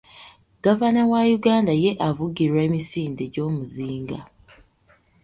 [0.63, 4.19] Gavana wa Uganda ye avugirwa emisinde gy'omuzinga.